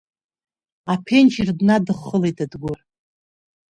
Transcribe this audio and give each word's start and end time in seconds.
Аԥенџьыр 0.93 1.49
днадыххылеит 1.59 2.37
Адгәыр. 2.43 2.79